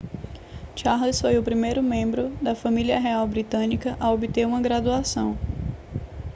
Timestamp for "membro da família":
1.83-2.99